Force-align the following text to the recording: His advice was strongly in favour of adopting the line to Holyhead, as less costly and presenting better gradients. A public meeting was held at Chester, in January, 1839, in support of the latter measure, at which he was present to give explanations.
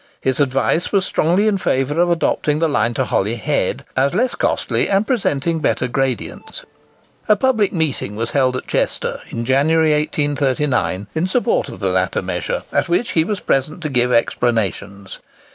His 0.19 0.39
advice 0.39 0.91
was 0.91 1.05
strongly 1.05 1.47
in 1.47 1.59
favour 1.59 2.01
of 2.01 2.09
adopting 2.09 2.57
the 2.57 2.67
line 2.67 2.95
to 2.95 3.05
Holyhead, 3.05 3.85
as 3.95 4.15
less 4.15 4.33
costly 4.33 4.89
and 4.89 5.05
presenting 5.05 5.59
better 5.59 5.87
gradients. 5.87 6.65
A 7.29 7.35
public 7.35 7.71
meeting 7.71 8.15
was 8.15 8.31
held 8.31 8.57
at 8.57 8.65
Chester, 8.65 9.21
in 9.29 9.45
January, 9.45 9.91
1839, 9.93 11.05
in 11.13 11.27
support 11.27 11.69
of 11.69 11.81
the 11.81 11.89
latter 11.91 12.23
measure, 12.23 12.63
at 12.73 12.89
which 12.89 13.11
he 13.11 13.23
was 13.23 13.41
present 13.41 13.83
to 13.83 13.89
give 13.89 14.11
explanations. 14.11 15.19